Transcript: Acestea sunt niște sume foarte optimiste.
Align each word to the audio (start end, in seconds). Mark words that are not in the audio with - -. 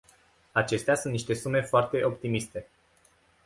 Acestea 0.51 0.95
sunt 0.95 1.13
niște 1.13 1.33
sume 1.33 1.61
foarte 1.61 2.03
optimiste. 2.03 2.67